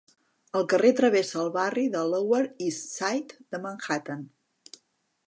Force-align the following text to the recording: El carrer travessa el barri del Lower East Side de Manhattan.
El 0.59 0.63
carrer 0.71 0.89
travessa 0.99 1.35
el 1.43 1.51
barri 1.57 1.83
del 1.97 2.09
Lower 2.15 2.41
East 2.69 2.89
Side 2.97 3.47
de 3.57 3.61
Manhattan. 3.67 4.25